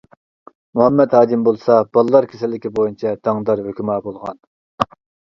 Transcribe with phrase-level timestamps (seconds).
[0.77, 4.41] مۇھەممەت ھاجىم بولسا بالىلار كېسەللىكى بويىچە داڭدار ھۆكۈما بولغان.